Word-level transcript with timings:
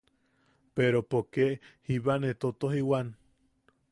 Pero 0.77 1.01
poke 1.11 1.45
jiba 1.89 2.15
ne 2.23 2.33
totojiwan. 2.43 3.13